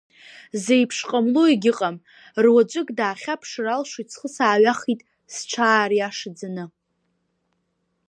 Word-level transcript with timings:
Зеиԥш 0.63 0.97
ҟамло 1.09 1.43
егьыҟам, 1.49 1.95
руаӡәык 2.43 2.87
даахьаԥшыр 2.97 3.67
алшоит 3.75 4.07
схы 4.13 4.27
сааҩахеит, 4.35 5.01
сҽаариашаӡаны… 5.33 6.65